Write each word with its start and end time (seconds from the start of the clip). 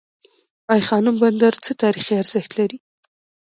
ای 0.73 0.79
خانم 0.87 1.15
بندر 1.21 1.53
څه 1.65 1.71
تاریخي 1.83 2.13
ارزښت 2.21 2.51
لري؟ 2.59 2.77